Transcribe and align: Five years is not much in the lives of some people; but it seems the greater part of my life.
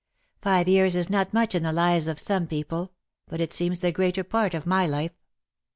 Five 0.41 0.67
years 0.67 0.95
is 0.95 1.11
not 1.11 1.31
much 1.31 1.53
in 1.53 1.61
the 1.61 1.71
lives 1.71 2.07
of 2.07 2.17
some 2.19 2.47
people; 2.47 2.91
but 3.27 3.39
it 3.39 3.53
seems 3.53 3.77
the 3.81 3.91
greater 3.91 4.23
part 4.23 4.55
of 4.55 4.65
my 4.65 4.87
life. 4.87 5.13